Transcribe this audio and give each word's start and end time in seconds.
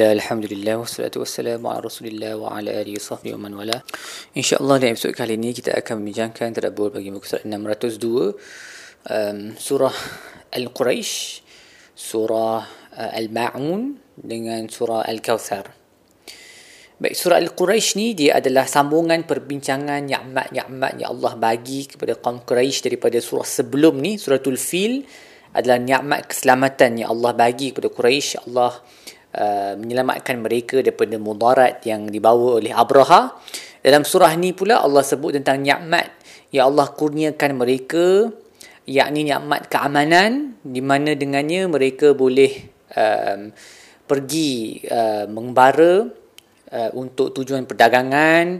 Bismillah, 0.00 0.16
Alhamdulillah, 0.16 0.74
wassalatu 0.80 1.20
wassalamu 1.20 1.68
ala 1.68 1.84
rasulillah 1.84 2.32
wa 2.32 2.56
ala 2.56 2.72
alihi 2.72 2.96
sahbihi 2.96 3.36
wa 3.36 3.44
man 3.44 3.52
wala 3.52 3.84
InsyaAllah 4.32 4.80
dalam 4.80 4.96
episod 4.96 5.12
kali 5.12 5.36
ini 5.36 5.52
kita 5.52 5.76
akan 5.76 6.00
membincangkan 6.00 6.56
terdabur 6.56 6.88
bagi 6.88 7.12
muka 7.12 7.36
surat 7.36 7.44
602 7.44 8.00
um, 9.12 9.38
Surah 9.60 9.92
Al-Quraish 10.56 11.44
Surah 11.92 12.64
uh, 12.96 13.10
Al-Ma'un 13.12 14.00
dengan 14.16 14.72
Surah 14.72 15.04
Al-Kawthar 15.04 15.68
Baik, 16.96 17.12
surah 17.12 17.36
Al-Quraish 17.36 18.00
ni 18.00 18.16
dia 18.16 18.40
adalah 18.40 18.64
sambungan 18.64 19.28
perbincangan 19.28 20.00
ni'mat-ni'mat 20.00 20.96
yang 20.96 21.12
Allah 21.12 21.36
bagi 21.36 21.84
kepada 21.92 22.16
kaum 22.16 22.40
Quraish 22.40 22.80
daripada 22.88 23.20
surah 23.20 23.44
sebelum 23.44 24.00
ni, 24.00 24.16
suratul 24.16 24.56
Fil 24.56 25.04
adalah 25.52 25.76
ni'mat 25.76 26.24
keselamatan 26.24 27.04
yang 27.04 27.12
Allah 27.12 27.36
bagi 27.36 27.76
kepada 27.76 27.92
Quraish. 27.92 28.40
Allah 28.48 28.80
Uh, 29.30 29.78
menyelamatkan 29.78 30.42
mereka 30.42 30.82
daripada 30.82 31.14
mudarat 31.14 31.78
yang 31.86 32.10
dibawa 32.10 32.58
oleh 32.58 32.74
Abraha. 32.74 33.38
Dalam 33.78 34.02
surah 34.02 34.34
ni 34.34 34.50
pula 34.50 34.82
Allah 34.82 35.06
sebut 35.06 35.38
tentang 35.38 35.62
nikmat 35.62 36.10
yang 36.50 36.74
Allah 36.74 36.90
kurniakan 36.90 37.54
mereka 37.54 38.26
yakni 38.90 39.30
nikmat 39.30 39.70
keamanan 39.70 40.58
di 40.66 40.82
mana 40.82 41.14
dengannya 41.14 41.70
mereka 41.70 42.10
boleh 42.10 42.74
um, 42.90 43.54
pergi 44.10 44.82
uh, 44.90 45.30
mengembara 45.30 46.10
uh, 46.74 46.90
untuk 46.98 47.30
tujuan 47.30 47.70
perdagangan 47.70 48.58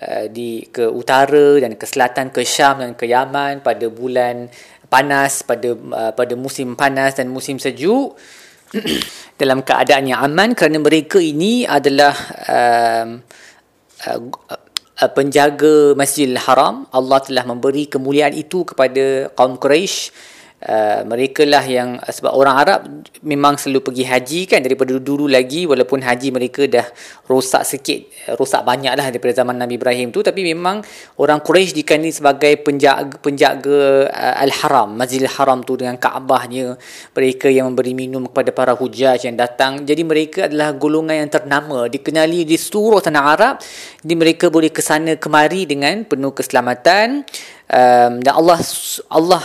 uh, 0.00 0.24
di 0.32 0.64
ke 0.72 0.88
utara 0.88 1.60
dan 1.60 1.76
ke 1.76 1.84
selatan 1.84 2.32
ke 2.32 2.40
Syam 2.40 2.80
dan 2.80 2.96
ke 2.96 3.04
Yaman 3.04 3.60
pada 3.60 3.84
bulan 3.92 4.48
panas 4.88 5.44
pada 5.44 5.76
uh, 5.76 6.12
pada 6.16 6.32
musim 6.40 6.72
panas 6.72 7.20
dan 7.20 7.28
musim 7.28 7.60
sejuk 7.60 8.16
dalam 9.40 9.60
keadaan 9.64 10.08
yang 10.08 10.20
aman 10.24 10.52
kerana 10.56 10.78
mereka 10.80 11.20
ini 11.20 11.64
adalah 11.64 12.14
um, 12.48 13.20
uh, 14.06 14.20
uh, 15.02 15.10
penjaga 15.12 15.92
Masjidil 15.98 16.40
Haram. 16.40 16.88
Allah 16.92 17.18
telah 17.20 17.44
memberi 17.44 17.88
kemuliaan 17.88 18.32
itu 18.32 18.64
kepada 18.64 19.32
kaum 19.36 19.60
Quraisy 19.60 20.12
Uh, 20.66 21.06
mereka 21.06 21.46
lah 21.46 21.62
yang 21.62 22.02
sebab 22.02 22.34
orang 22.34 22.56
Arab 22.58 22.80
memang 23.22 23.54
selalu 23.54 23.86
pergi 23.86 24.02
haji 24.02 24.40
kan 24.50 24.58
daripada 24.58 24.98
dulu 24.98 25.30
lagi 25.30 25.62
walaupun 25.62 26.02
haji 26.02 26.34
mereka 26.34 26.66
dah 26.66 26.82
rosak 27.30 27.62
sikit 27.62 28.10
rosak 28.34 28.66
banyak 28.66 28.90
lah 28.98 29.06
daripada 29.14 29.46
zaman 29.46 29.62
Nabi 29.62 29.78
Ibrahim 29.78 30.10
tu 30.10 30.26
tapi 30.26 30.42
memang 30.42 30.82
orang 31.22 31.38
Quraisy 31.38 31.70
dikenali 31.70 32.10
sebagai 32.10 32.58
penjaga, 32.66 33.14
penjaga 33.22 34.10
uh, 34.10 34.42
Al-Haram 34.42 34.98
Masjidil 34.98 35.30
Haram 35.30 35.62
tu 35.62 35.78
dengan 35.78 35.94
Kaabahnya. 36.00 36.74
Mereka 37.14 37.46
yang 37.46 37.70
memberi 37.70 37.94
minum 37.94 38.26
kepada 38.26 38.50
para 38.50 38.72
hujaj 38.74 39.22
yang 39.22 39.38
datang. 39.38 39.86
Jadi 39.86 40.02
mereka 40.02 40.50
adalah 40.50 40.74
golongan 40.74 41.26
yang 41.26 41.30
ternama. 41.30 41.86
Dikenali 41.86 42.42
di 42.42 42.58
seluruh 42.58 42.98
tanah 42.98 43.22
Arab 43.22 43.54
jadi 44.02 44.14
mereka 44.14 44.46
boleh 44.50 44.70
kesana 44.70 45.18
kemari 45.18 45.66
dengan 45.66 46.02
penuh 46.06 46.30
keselamatan. 46.30 47.26
Um, 47.66 48.22
dan 48.22 48.32
Allah 48.38 48.62
Allah 49.10 49.42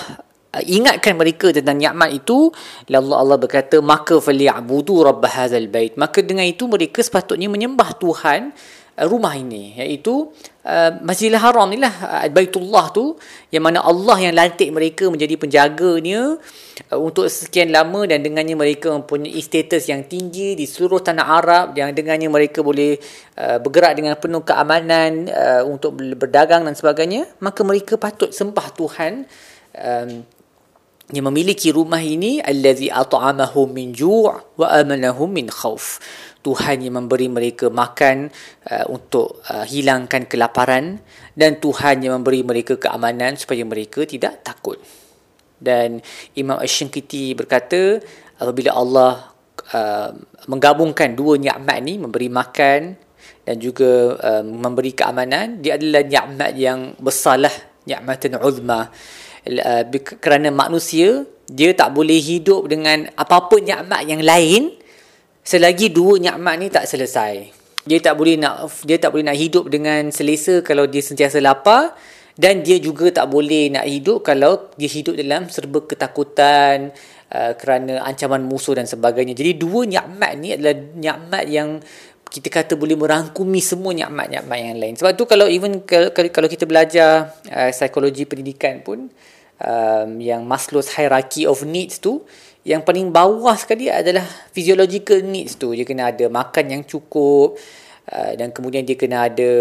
ingatkan 0.59 1.15
mereka 1.15 1.55
tentang 1.55 1.79
nikmat 1.79 2.11
itu 2.11 2.51
Allah 2.91 3.23
Allah 3.23 3.37
berkata 3.39 3.79
maka 3.79 4.19
falyabudu 4.19 5.07
rabb 5.07 5.23
hadzal 5.23 5.71
bait. 5.71 5.95
Maka 5.95 6.19
dengan 6.19 6.43
itu 6.43 6.67
mereka 6.67 6.99
sepatutnya 6.99 7.47
menyembah 7.47 7.95
Tuhan 7.95 8.51
uh, 8.99 9.05
rumah 9.07 9.31
ini 9.39 9.79
iaitu 9.79 10.27
uh, 10.67 10.91
Masjidil 10.99 11.39
Haram 11.39 11.71
inilah 11.71 11.95
uh, 12.03 12.27
Baitullah 12.27 12.91
tu 12.91 13.15
yang 13.47 13.63
mana 13.63 13.79
Allah 13.79 14.17
yang 14.19 14.35
lantik 14.35 14.75
mereka 14.75 15.07
menjadi 15.07 15.39
penjaganya 15.39 16.35
uh, 16.91 16.99
untuk 16.99 17.31
sekian 17.31 17.71
lama 17.71 18.03
dan 18.03 18.19
dengannya 18.19 18.59
mereka 18.59 18.91
mempunyai 18.91 19.39
status 19.39 19.87
yang 19.87 20.03
tinggi 20.03 20.59
di 20.59 20.67
seluruh 20.67 20.99
tanah 20.99 21.25
Arab 21.31 21.79
yang 21.79 21.95
dengannya 21.95 22.27
mereka 22.27 22.59
boleh 22.59 22.99
uh, 23.39 23.63
bergerak 23.63 23.95
dengan 23.95 24.19
penuh 24.19 24.43
keamanan 24.43 25.31
uh, 25.31 25.63
untuk 25.63 25.95
berdagang 25.95 26.67
dan 26.67 26.75
sebagainya 26.75 27.23
maka 27.39 27.63
mereka 27.63 27.95
patut 27.95 28.35
sembah 28.35 28.67
Tuhan 28.75 29.13
um, 29.79 30.40
yang 31.11 31.27
memiliki 31.27 31.75
rumah 31.75 31.99
ini 31.99 32.39
allazi 32.39 32.87
at'amahum 32.87 33.71
min 33.71 33.91
ju' 33.91 34.31
wa 34.31 34.67
amanahum 34.71 35.31
min 35.31 35.51
khauf. 35.51 35.99
Tuhan 36.41 36.81
yang 36.81 36.97
memberi 36.97 37.29
mereka 37.29 37.69
makan 37.69 38.33
uh, 38.65 38.85
untuk 38.89 39.45
uh, 39.45 39.61
hilangkan 39.61 40.25
kelaparan 40.25 40.97
dan 41.37 41.61
Tuhan 41.61 42.01
yang 42.01 42.17
memberi 42.17 42.41
mereka 42.41 42.81
keamanan 42.81 43.37
supaya 43.37 43.61
mereka 43.61 44.07
tidak 44.09 44.41
takut. 44.41 44.81
Dan 45.61 46.01
Imam 46.33 46.57
Ash-Shinkiti 46.57 47.37
berkata 47.37 48.01
apabila 48.41 48.73
Allah 48.73 49.29
uh, 49.69 50.09
menggabungkan 50.49 51.13
dua 51.13 51.37
nikmat 51.37 51.77
ni 51.85 52.01
memberi 52.01 52.33
makan 52.33 52.97
dan 53.45 53.55
juga 53.61 54.17
uh, 54.17 54.41
memberi 54.41 54.97
keamanan 54.97 55.61
dia 55.61 55.77
adalah 55.77 56.01
nikmat 56.01 56.51
yang 56.57 56.79
besarlah 56.97 57.53
nikmatun 57.85 58.41
uzma 58.41 58.89
uh, 59.47 59.83
kerana 60.21 60.53
manusia 60.53 61.25
dia 61.51 61.75
tak 61.75 61.91
boleh 61.91 62.17
hidup 62.17 62.71
dengan 62.71 63.11
apa-apa 63.19 63.59
nikmat 63.59 64.01
yang 64.07 64.23
lain 64.23 64.71
selagi 65.43 65.91
dua 65.91 66.21
nikmat 66.21 66.55
ni 66.61 66.67
tak 66.71 66.87
selesai. 66.87 67.51
Dia 67.81 67.97
tak 67.97 68.13
boleh 68.13 68.37
nak 68.37 68.69
dia 68.85 69.01
tak 69.01 69.09
boleh 69.09 69.25
nak 69.25 69.37
hidup 69.37 69.65
dengan 69.67 70.13
selesa 70.13 70.61
kalau 70.61 70.85
dia 70.85 71.01
sentiasa 71.01 71.41
lapar 71.41 71.97
dan 72.37 72.63
dia 72.63 72.77
juga 72.79 73.09
tak 73.11 73.27
boleh 73.27 73.73
nak 73.73 73.83
hidup 73.89 74.23
kalau 74.23 74.71
dia 74.77 74.87
hidup 74.87 75.17
dalam 75.17 75.49
serba 75.51 75.83
ketakutan 75.83 76.93
uh, 77.33 77.51
kerana 77.57 78.05
ancaman 78.05 78.45
musuh 78.45 78.77
dan 78.77 78.87
sebagainya. 78.87 79.33
Jadi 79.35 79.57
dua 79.59 79.83
nikmat 79.83 80.31
ni 80.39 80.55
adalah 80.55 80.75
nikmat 80.77 81.43
yang 81.49 81.81
kita 82.31 82.47
kata 82.47 82.73
boleh 82.79 82.95
merangkumi 82.95 83.59
semua 83.59 83.91
nikmat-nikmat 83.91 84.57
yang 84.57 84.79
lain. 84.79 84.95
Sebab 84.95 85.11
tu 85.19 85.27
kalau 85.27 85.51
even 85.51 85.83
kalau, 85.83 86.07
kalau 86.15 86.47
kita 86.47 86.63
belajar 86.63 87.35
uh, 87.51 87.69
psikologi 87.75 88.23
pendidikan 88.23 88.79
pun 88.79 89.11
um, 89.59 90.09
yang 90.23 90.47
Maslow's 90.47 90.95
hierarchy 90.95 91.43
of 91.43 91.59
needs 91.67 91.99
tu 91.99 92.23
yang 92.63 92.87
paling 92.87 93.11
bawah 93.11 93.57
sekali 93.59 93.91
adalah 93.91 94.23
physiological 94.55 95.19
needs 95.27 95.59
tu. 95.59 95.75
Dia 95.75 95.83
kena 95.83 96.13
ada 96.13 96.31
makan 96.31 96.65
yang 96.71 96.83
cukup 96.87 97.59
uh, 98.07 98.31
dan 98.39 98.55
kemudian 98.55 98.87
dia 98.87 98.95
kena 98.95 99.27
ada 99.27 99.51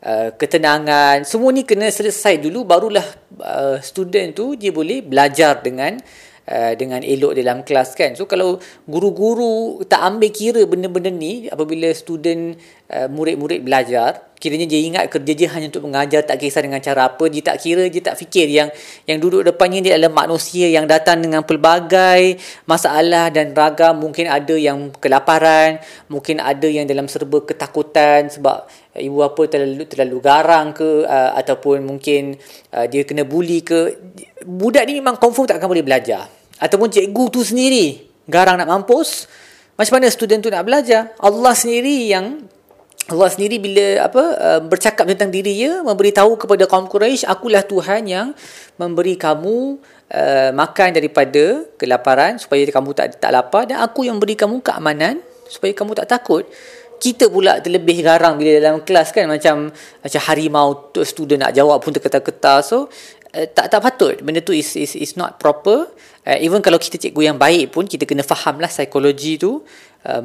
uh, 0.00 0.30
ketenangan. 0.32 1.26
Semua 1.28 1.52
ni 1.52 1.68
kena 1.68 1.92
selesai 1.92 2.40
dulu 2.40 2.64
barulah 2.64 3.04
uh, 3.44 3.76
student 3.84 4.32
tu 4.32 4.56
dia 4.56 4.72
boleh 4.72 5.04
belajar 5.04 5.60
dengan 5.60 6.00
Uh, 6.46 6.78
dengan 6.78 7.02
elok 7.02 7.34
dalam 7.34 7.66
kelas 7.66 7.98
kan. 7.98 8.14
So 8.14 8.30
kalau 8.30 8.62
guru-guru 8.86 9.82
tak 9.82 9.98
ambil 9.98 10.30
kira 10.30 10.62
benda-benda 10.62 11.10
ni 11.10 11.50
apabila 11.50 11.90
student 11.90 12.54
uh, 12.86 13.10
murid-murid 13.10 13.66
belajar, 13.66 14.30
kiranya 14.36 14.68
dia 14.68 14.80
ingat 14.84 15.08
kerja 15.08 15.32
dia 15.32 15.48
hanya 15.52 15.72
untuk 15.72 15.88
mengajar 15.88 16.20
tak 16.22 16.40
kisah 16.40 16.62
dengan 16.62 16.80
cara 16.80 17.08
apa, 17.08 17.24
dia 17.28 17.42
tak 17.42 17.60
kira, 17.60 17.88
dia 17.88 18.02
tak 18.04 18.16
fikir. 18.20 18.46
Yang 18.48 18.68
yang 19.08 19.18
duduk 19.18 19.42
depannya 19.44 19.80
dia 19.80 19.92
adalah 19.96 20.12
manusia 20.12 20.68
yang 20.68 20.84
datang 20.84 21.24
dengan 21.24 21.42
pelbagai 21.42 22.38
masalah 22.68 23.32
dan 23.32 23.56
ragam, 23.56 24.00
mungkin 24.00 24.28
ada 24.28 24.54
yang 24.54 24.92
kelaparan, 24.96 25.80
mungkin 26.12 26.38
ada 26.40 26.68
yang 26.68 26.84
dalam 26.84 27.08
serba 27.08 27.42
ketakutan 27.42 28.28
sebab 28.28 28.68
ibu 28.96 29.20
apa 29.20 29.42
terlalu 29.48 29.84
terlalu 29.88 30.16
garang 30.24 30.72
ke 30.72 31.04
uh, 31.04 31.36
ataupun 31.36 31.84
mungkin 31.84 32.36
uh, 32.72 32.86
dia 32.88 33.04
kena 33.04 33.24
bully 33.24 33.60
ke. 33.64 33.96
Budak 34.46 34.86
ni 34.86 35.00
memang 35.02 35.18
confirm 35.18 35.48
tak 35.48 35.58
akan 35.58 35.72
boleh 35.72 35.84
belajar. 35.84 36.28
Ataupun 36.56 36.88
cikgu 36.88 37.24
tu 37.28 37.40
sendiri 37.44 38.06
garang 38.28 38.58
nak 38.58 38.68
mampus. 38.68 39.26
Macam 39.76 40.00
mana 40.00 40.08
student 40.08 40.40
tu 40.40 40.48
nak 40.48 40.64
belajar? 40.64 41.12
Allah 41.20 41.52
sendiri 41.52 42.08
yang 42.08 42.48
Allah 43.06 43.30
sendiri 43.30 43.62
bila 43.62 44.02
apa 44.02 44.22
uh, 44.34 44.60
bercakap 44.66 45.06
tentang 45.06 45.30
diri 45.30 45.62
dia 45.62 45.78
memberitahu 45.78 46.34
kepada 46.42 46.66
kaum 46.66 46.90
Quraisy 46.90 47.22
akulah 47.22 47.62
Tuhan 47.62 48.02
yang 48.10 48.34
memberi 48.82 49.14
kamu 49.14 49.78
uh, 50.10 50.50
makan 50.50 50.90
daripada 50.90 51.62
kelaparan 51.78 52.42
supaya 52.42 52.66
kamu 52.66 52.90
tak 52.98 53.22
tak 53.22 53.30
lapar 53.30 53.70
dan 53.70 53.78
aku 53.78 54.10
yang 54.10 54.18
beri 54.18 54.34
kamu 54.34 54.58
keamanan 54.58 55.22
supaya 55.46 55.70
kamu 55.70 55.94
tak 56.02 56.18
takut. 56.18 56.50
Kita 56.98 57.30
pula 57.30 57.62
terlebih 57.62 58.02
garang 58.02 58.40
bila 58.40 58.58
dalam 58.58 58.82
kelas 58.82 59.14
kan 59.14 59.30
macam 59.30 59.70
macam 60.02 60.20
harimau 60.26 60.90
tu 60.90 61.06
student 61.06 61.46
nak 61.46 61.54
jawab 61.54 61.78
pun 61.78 61.94
terketar-ketar. 61.94 62.66
So 62.66 62.90
uh, 63.38 63.46
tak 63.46 63.70
tak 63.70 63.86
patut. 63.86 64.18
Benda 64.18 64.42
tu 64.42 64.50
is 64.50 64.74
is 64.74 64.98
is 64.98 65.14
not 65.14 65.38
proper. 65.38 65.94
Uh, 66.26 66.42
even 66.42 66.58
kalau 66.58 66.82
kita 66.82 66.98
cikgu 66.98 67.30
yang 67.30 67.38
baik 67.38 67.70
pun 67.70 67.86
kita 67.86 68.02
kena 68.02 68.26
faham 68.26 68.58
lah 68.58 68.66
psikologi 68.66 69.38
tu 69.38 69.62
uh, 70.06 70.22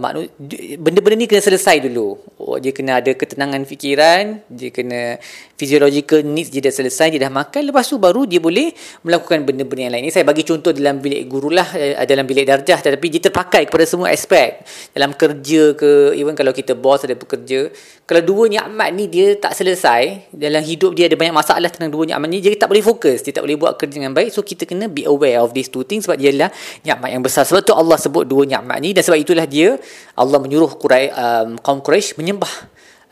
benda-benda 0.78 1.18
ni 1.18 1.26
kena 1.26 1.42
selesai 1.42 1.82
dulu. 1.90 2.22
Oh, 2.38 2.58
dia 2.62 2.70
kena 2.70 3.02
ada 3.02 3.12
ketenangan 3.14 3.66
fikiran 3.66 4.46
dia 4.50 4.70
kena 4.70 5.18
physiological 5.58 6.22
needs 6.26 6.50
dia 6.54 6.62
dah 6.62 6.74
selesai 6.74 7.14
dia 7.14 7.22
dah 7.22 7.34
makan 7.34 7.70
lepas 7.70 7.86
tu 7.86 7.98
baru 7.98 8.26
dia 8.26 8.38
boleh 8.38 8.74
melakukan 9.02 9.42
benda-benda 9.42 9.90
yang 9.90 9.94
lain. 9.98 10.04
Ini 10.10 10.14
saya 10.14 10.26
bagi 10.26 10.46
contoh 10.46 10.70
dalam 10.74 11.02
bilik 11.02 11.26
guru 11.26 11.50
lah 11.50 11.66
uh, 11.74 12.06
dalam 12.06 12.26
bilik 12.30 12.46
darjah 12.46 12.78
tetapi 12.78 13.08
dia 13.10 13.22
terpakai 13.30 13.66
kepada 13.66 13.86
semua 13.90 14.14
aspek. 14.14 14.62
Dalam 14.94 15.18
kerja 15.18 15.74
ke 15.74 16.14
even 16.14 16.38
kalau 16.38 16.54
kita 16.54 16.78
bos 16.78 17.02
ada 17.02 17.18
pekerja 17.18 17.74
kalau 18.06 18.22
dua 18.28 18.44
nikmat 18.52 18.90
ni 18.92 19.08
dia 19.08 19.40
tak 19.40 19.56
selesai 19.56 20.34
dalam 20.36 20.60
hidup 20.62 20.94
dia 20.94 21.08
ada 21.08 21.16
banyak 21.16 21.32
masalah 21.32 21.70
tentang 21.72 21.90
dua 21.90 22.04
nikmat 22.04 22.28
ni 22.28 22.44
dia 22.44 22.54
tak 22.60 22.68
boleh 22.68 22.84
fokus 22.84 23.24
dia 23.24 23.32
tak 23.32 23.48
boleh 23.48 23.58
buat 23.58 23.80
kerja 23.80 23.98
dengan 23.98 24.14
baik. 24.14 24.30
So 24.36 24.44
kita 24.44 24.68
kena 24.68 24.92
be 24.92 25.08
aware 25.08 25.40
of 25.40 25.56
these 25.56 25.72
two 25.72 25.88
things 25.88 26.04
sebab 26.06 26.20
dia 26.20 26.30
adalah 26.36 26.52
nikmat 26.84 27.10
yang 27.10 27.24
besar. 27.24 27.48
Sebab 27.48 27.62
tu 27.64 27.74
Allah 27.74 27.96
sebut 27.96 28.28
dua 28.28 28.44
nikmat 28.44 28.78
ni 28.84 28.92
dan 28.92 29.06
sebab 29.08 29.18
itulah 29.22 29.48
dia 29.48 29.71
Allah 30.18 30.40
menyuruh 30.42 30.76
Quraisy 30.80 31.12
um, 31.14 31.50
kaum 31.60 31.80
Quraisy 31.84 32.18
menyembah 32.18 32.54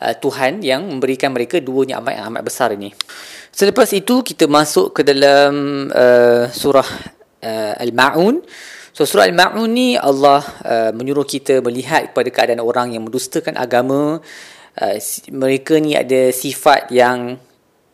uh, 0.00 0.14
Tuhan 0.16 0.64
yang 0.64 0.88
memberikan 0.88 1.30
mereka 1.30 1.60
dua 1.60 1.84
nikmat 1.84 2.16
yang 2.16 2.26
amat 2.32 2.42
besar 2.42 2.72
ini. 2.74 2.90
Selepas 3.50 3.90
itu 3.92 4.22
kita 4.22 4.46
masuk 4.46 4.96
ke 4.96 5.02
dalam 5.02 5.86
uh, 5.90 6.46
surah 6.50 6.86
uh, 7.42 7.74
Al-Maun. 7.82 8.40
So 8.94 9.06
surah 9.06 9.26
Al-Maun 9.26 9.70
ni 9.70 9.88
Allah 9.94 10.42
uh, 10.64 10.90
menyuruh 10.94 11.26
kita 11.26 11.62
melihat 11.62 12.10
kepada 12.10 12.28
keadaan 12.30 12.62
orang 12.62 12.94
yang 12.94 13.06
mendustakan 13.06 13.58
agama. 13.58 14.18
Uh, 14.78 14.96
mereka 15.34 15.76
ni 15.82 15.98
ada 15.98 16.30
sifat 16.30 16.94
yang 16.94 17.36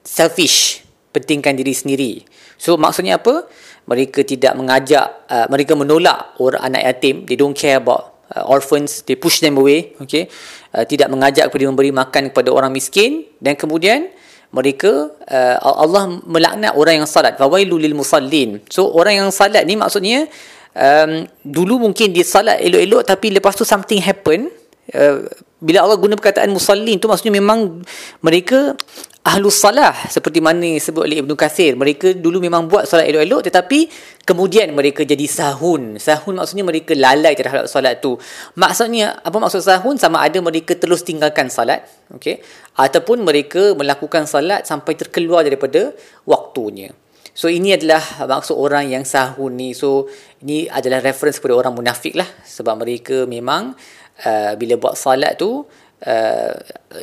selfish, 0.04 0.84
pentingkan 1.10 1.56
diri 1.56 1.74
sendiri. 1.74 2.12
So 2.56 2.76
maksudnya 2.80 3.20
apa? 3.20 3.48
Mereka 3.86 4.26
tidak 4.26 4.56
mengajak, 4.58 5.28
uh, 5.30 5.46
mereka 5.48 5.72
menolak 5.78 6.36
orang 6.42 6.62
anak 6.72 6.82
yatim. 6.84 7.24
They 7.24 7.38
don't 7.38 7.56
care 7.56 7.78
about 7.78 8.15
uh, 8.34 8.44
orphans. 8.48 9.04
They 9.04 9.14
push 9.14 9.38
them 9.44 9.60
away. 9.60 9.94
Okay, 10.02 10.26
uh, 10.74 10.84
tidak 10.88 11.12
mengajak 11.12 11.52
kepada 11.52 11.64
memberi 11.68 11.90
makan 11.92 12.32
kepada 12.34 12.50
orang 12.50 12.72
miskin 12.72 13.24
dan 13.38 13.54
kemudian 13.54 14.10
mereka 14.54 15.10
uh, 15.26 15.56
Allah 15.60 16.22
melaknat 16.24 16.72
orang 16.78 17.02
yang 17.02 17.08
salat 17.08 17.34
fawailul 17.34 17.82
lil 17.82 17.92
musallin 17.98 18.62
so 18.70 18.88
orang 18.94 19.26
yang 19.26 19.28
salat 19.34 19.66
ni 19.66 19.74
maksudnya 19.74 20.30
um, 20.72 21.26
dulu 21.42 21.82
mungkin 21.82 22.14
dia 22.14 22.22
salat 22.22 22.62
elok-elok 22.62 23.02
tapi 23.02 23.34
lepas 23.34 23.52
tu 23.58 23.66
something 23.66 23.98
happen 23.98 24.48
uh, 24.94 25.26
bila 25.58 25.82
Allah 25.88 25.98
guna 25.98 26.14
perkataan 26.14 26.52
musallin 26.52 27.00
tu 27.00 27.10
maksudnya 27.10 27.34
memang 27.36 27.82
mereka 28.22 28.78
ahlus 29.26 29.58
salah 29.58 29.90
seperti 30.06 30.38
mana 30.38 30.78
sebut 30.78 31.02
oleh 31.02 31.18
Ibnu 31.18 31.34
Kathir. 31.34 31.74
Mereka 31.74 32.22
dulu 32.22 32.38
memang 32.38 32.70
buat 32.70 32.86
solat 32.86 33.10
elok-elok 33.10 33.50
tetapi 33.50 33.90
kemudian 34.22 34.70
mereka 34.70 35.02
jadi 35.02 35.26
sahun. 35.26 35.98
Sahun 35.98 36.38
maksudnya 36.38 36.62
mereka 36.62 36.94
lalai 36.94 37.34
terhadap 37.34 37.66
solat 37.66 37.98
tu. 37.98 38.14
Maksudnya 38.54 39.18
apa 39.18 39.34
maksud 39.34 39.66
sahun? 39.66 39.98
Sama 39.98 40.22
ada 40.22 40.38
mereka 40.38 40.78
terus 40.78 41.02
tinggalkan 41.02 41.50
salat 41.50 41.82
okey? 42.14 42.38
Ataupun 42.78 43.26
mereka 43.26 43.74
melakukan 43.74 44.30
salat 44.30 44.62
sampai 44.62 44.94
terkeluar 44.94 45.42
daripada 45.42 45.90
waktunya. 46.22 46.94
So 47.36 47.52
ini 47.52 47.76
adalah 47.76 48.00
maksud 48.24 48.56
orang 48.56 48.88
yang 48.94 49.04
sahun 49.04 49.52
ni. 49.52 49.74
So 49.74 50.06
ini 50.40 50.70
adalah 50.70 51.02
reference 51.02 51.42
kepada 51.42 51.58
orang 51.58 51.74
munafik 51.74 52.14
lah. 52.14 52.30
Sebab 52.46 52.80
mereka 52.80 53.26
memang 53.26 53.74
uh, 54.22 54.52
bila 54.54 54.78
buat 54.80 54.94
salat 54.94 55.36
tu 55.36 55.66
uh, 56.04 56.52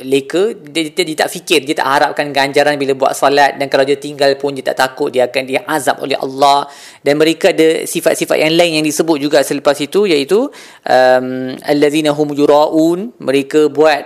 leka 0.06 0.54
dia, 0.54 0.92
dia, 0.92 1.02
dia 1.02 1.16
tak 1.26 1.30
fikir 1.32 1.66
dia 1.66 1.74
tak 1.74 1.88
harapkan 1.88 2.30
ganjaran 2.30 2.78
bila 2.78 2.94
buat 2.94 3.12
salat 3.16 3.58
dan 3.58 3.66
kalau 3.66 3.82
dia 3.82 3.98
tinggal 3.98 4.30
pun 4.38 4.54
dia 4.54 4.62
tak 4.62 4.78
takut 4.78 5.10
dia 5.10 5.26
akan 5.26 5.42
diazab 5.48 5.98
oleh 6.04 6.18
Allah. 6.20 6.68
Dan 7.00 7.18
mereka 7.18 7.50
ada 7.50 7.88
sifat-sifat 7.88 8.38
yang 8.38 8.54
lain 8.54 8.78
yang 8.78 8.84
disebut 8.86 9.16
juga 9.18 9.42
selepas 9.42 9.74
itu 9.80 10.06
iaitu 10.06 10.52
um, 10.86 11.26
allazina 11.66 12.14
hum 12.14 12.28
yuraun. 12.36 13.16
Mereka 13.18 13.72
buat 13.72 14.02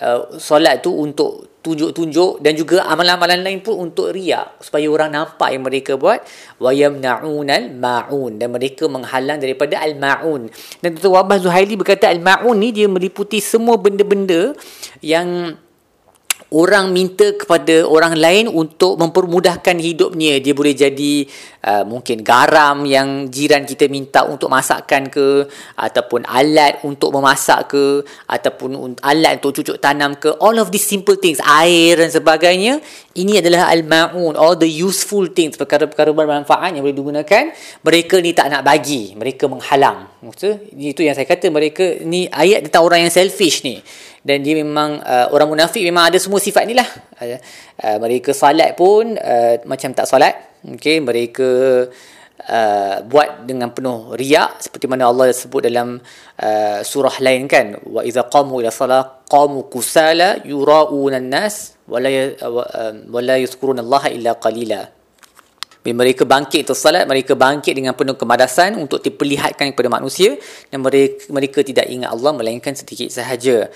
uh, 0.00 0.38
solat 0.40 0.80
tu 0.80 0.94
untuk 0.94 1.49
tunjuk-tunjuk 1.60 2.40
dan 2.40 2.56
juga 2.56 2.88
amalan-amalan 2.88 3.44
lain 3.44 3.60
pun 3.60 3.76
untuk 3.76 4.16
riak 4.16 4.56
supaya 4.64 4.88
orang 4.88 5.12
nampak 5.12 5.52
yang 5.52 5.64
mereka 5.64 5.92
buat 6.00 6.24
wa 6.56 6.72
yamna'unal 6.72 7.68
ma'un 7.76 8.40
dan 8.40 8.48
mereka 8.48 8.88
menghalang 8.88 9.36
daripada 9.36 9.76
al-ma'un 9.84 10.48
dan 10.80 10.88
Dr. 10.96 11.12
Wabah 11.12 11.36
Zuhaili 11.36 11.76
berkata 11.76 12.08
al-ma'un 12.08 12.56
ni 12.56 12.72
dia 12.72 12.88
meliputi 12.88 13.44
semua 13.44 13.76
benda-benda 13.76 14.56
yang 15.04 15.60
orang 16.50 16.90
minta 16.90 17.30
kepada 17.34 17.86
orang 17.86 18.18
lain 18.18 18.44
untuk 18.50 18.98
mempermudahkan 18.98 19.78
hidupnya. 19.78 20.42
Dia 20.42 20.50
boleh 20.50 20.74
jadi 20.74 21.26
uh, 21.62 21.84
mungkin 21.86 22.26
garam 22.26 22.82
yang 22.86 23.30
jiran 23.30 23.62
kita 23.62 23.86
minta 23.86 24.26
untuk 24.26 24.50
masakkan 24.50 25.06
ke 25.06 25.46
ataupun 25.78 26.26
alat 26.26 26.82
untuk 26.82 27.14
memasak 27.14 27.70
ke 27.70 28.02
ataupun 28.26 28.98
alat 28.98 29.38
untuk 29.38 29.62
cucuk 29.62 29.78
tanam 29.78 30.18
ke 30.18 30.34
all 30.42 30.58
of 30.58 30.74
these 30.74 30.84
simple 30.84 31.14
things 31.14 31.38
air 31.46 32.02
dan 32.02 32.10
sebagainya. 32.10 32.82
Ini 33.14 33.42
adalah 33.42 33.70
al-maun 33.70 34.34
all 34.34 34.54
the 34.58 34.66
useful 34.66 35.26
things 35.30 35.54
perkara-perkara 35.54 36.10
bermanfaat 36.10 36.74
yang 36.74 36.82
boleh 36.82 36.98
digunakan. 36.98 37.54
Mereka 37.86 38.18
ni 38.18 38.34
tak 38.34 38.50
nak 38.50 38.66
bagi 38.66 39.14
mereka 39.14 39.46
menghalang. 39.46 40.10
Maksud 40.22 40.74
itu 40.74 41.06
yang 41.06 41.14
saya 41.14 41.30
kata 41.30 41.46
mereka 41.50 42.02
ni 42.02 42.26
ayat 42.26 42.66
tentang 42.66 42.82
orang 42.82 43.06
yang 43.06 43.14
selfish 43.14 43.62
ni 43.62 43.78
dan 44.20 44.44
dia 44.44 44.54
memang 44.60 45.00
uh, 45.00 45.32
orang 45.32 45.48
munafik 45.56 45.80
memang 45.80 46.12
ada 46.12 46.18
semua 46.20 46.40
sifat 46.40 46.68
ni 46.68 46.76
lah. 46.76 46.86
Uh, 47.16 47.40
uh, 47.80 47.96
mereka 47.96 48.36
salat 48.36 48.76
pun 48.76 49.16
uh, 49.16 49.54
macam 49.64 49.96
tak 49.96 50.04
salat. 50.04 50.36
Okay? 50.60 51.00
mereka 51.00 51.48
uh, 52.44 52.96
buat 53.08 53.48
dengan 53.48 53.72
penuh 53.72 54.12
riak. 54.12 54.60
Seperti 54.60 54.84
mana 54.84 55.08
Allah 55.08 55.32
sebut 55.32 55.64
dalam 55.64 55.96
uh, 56.36 56.78
surah 56.84 57.16
lain 57.24 57.48
kan. 57.48 57.80
Wa 57.80 58.04
idza 58.04 58.28
qamu 58.28 58.60
ila 58.60 58.68
salat 58.68 59.24
qamu 59.24 59.72
kusala 59.72 60.44
yurauna 60.44 61.16
an-nas 61.16 61.80
wala 61.88 62.08
uh, 62.12 62.92
wala 63.08 63.34
yadhkuruna 63.40 63.80
Allah 63.80 64.04
illa 64.12 64.36
qalila 64.36 64.99
bila 65.80 66.04
mereka 66.04 66.28
bangkit 66.28 66.68
untuk 66.68 66.76
salat, 66.76 67.08
mereka 67.08 67.32
bangkit 67.32 67.72
dengan 67.72 67.96
penuh 67.96 68.14
kemadasan 68.14 68.76
untuk 68.76 69.00
diperlihatkan 69.00 69.72
kepada 69.72 69.88
manusia 69.88 70.36
dan 70.68 70.84
mereka, 70.84 71.24
mereka 71.32 71.58
tidak 71.64 71.88
ingat 71.88 72.12
Allah 72.12 72.32
melainkan 72.36 72.76
sedikit 72.76 73.08
sahaja 73.08 73.72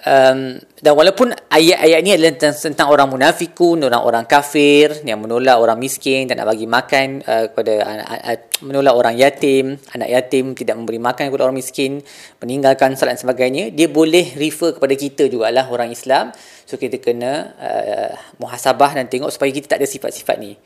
um, 0.00 0.56
dan 0.82 0.92
walaupun 0.96 1.36
ayat-ayat 1.52 2.00
ni 2.00 2.10
adalah 2.16 2.32
tentang, 2.34 2.56
tentang 2.56 2.88
orang 2.88 3.08
munafikun, 3.12 3.84
orang-orang 3.84 4.24
kafir 4.24 5.04
yang 5.04 5.20
menolak 5.20 5.60
orang 5.60 5.78
miskin 5.78 6.26
dan 6.26 6.40
nak 6.40 6.48
bagi 6.48 6.66
makan 6.66 7.20
uh, 7.22 7.44
kepada 7.52 7.72
anak, 7.84 8.06
uh, 8.08 8.38
menolak 8.64 8.94
orang 8.96 9.14
yatim, 9.18 9.76
anak 9.92 10.08
yatim 10.08 10.56
tidak 10.56 10.74
memberi 10.80 10.98
makan 10.98 11.28
kepada 11.28 11.42
orang 11.50 11.58
miskin, 11.58 12.00
meninggalkan 12.40 12.96
salat 12.96 13.18
dan 13.18 13.20
sebagainya, 13.28 13.64
dia 13.70 13.86
boleh 13.92 14.32
refer 14.38 14.74
kepada 14.76 14.94
kita 14.96 15.28
jugalah 15.28 15.68
orang 15.68 15.92
Islam. 15.92 16.32
So 16.64 16.80
kita 16.80 16.96
kena 17.02 17.52
uh, 17.60 18.12
muhasabah 18.40 18.96
dan 18.96 19.06
tengok 19.10 19.28
supaya 19.28 19.52
kita 19.52 19.76
tak 19.76 19.78
ada 19.84 19.88
sifat-sifat 19.88 20.36
ni. 20.40 20.56